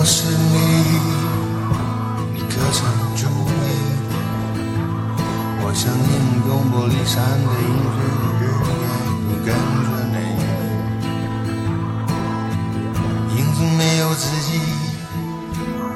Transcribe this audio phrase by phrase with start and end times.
[0.00, 0.56] 我是你，
[2.32, 2.80] 你可曾
[3.16, 3.52] 注意？
[5.60, 7.68] 我像英勇玻璃山的映
[8.00, 8.42] 日
[9.28, 9.52] 夜跟
[9.84, 10.16] 着你，
[13.36, 14.56] 影子没有自己，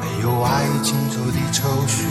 [0.03, 2.05] 没有爱情愁的愁绪，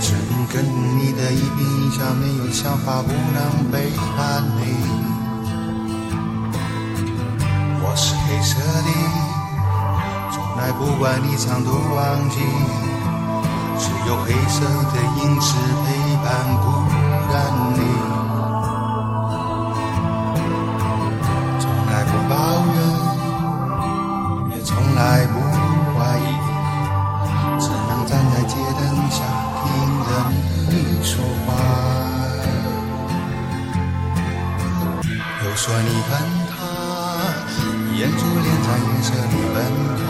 [0.00, 4.62] 只能跟你的一颦一笑，没有想法，不能背叛你。
[7.82, 9.33] 我是黑色的。
[10.64, 12.38] 来，不管你长途忘记，
[13.78, 15.52] 只有黑色的影子
[15.84, 15.86] 陪
[16.24, 16.26] 伴
[16.62, 16.64] 孤
[17.30, 17.34] 单
[17.74, 17.78] 你。
[21.60, 22.34] 从来不抱
[22.72, 22.76] 怨，
[24.56, 25.36] 也从来不
[25.98, 26.32] 怀疑，
[27.60, 29.20] 只能站在街灯下
[29.60, 29.64] 听
[30.06, 30.08] 着
[30.70, 30.72] 你
[31.04, 31.12] 说
[31.44, 31.48] 话。
[35.44, 36.10] 又说你恨
[36.48, 36.52] 他。
[37.94, 39.56] 眼珠连在夜色里奔
[39.98, 40.03] 跑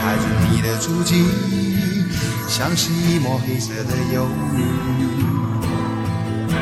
[0.00, 1.26] 踩着你的足迹，
[2.48, 4.26] 像是一抹黑色的忧
[4.56, 4.58] 郁，
[6.48, 6.54] 陪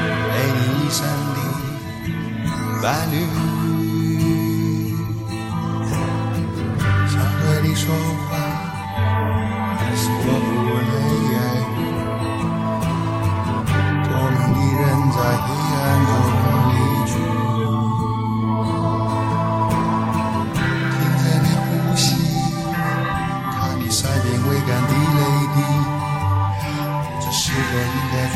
[0.57, 1.39] 你一生的
[2.83, 3.15] 伴侣。
[7.07, 7.95] 想和你说
[8.29, 8.37] 话，
[9.79, 10.49] 但是我不
[10.91, 11.18] 能。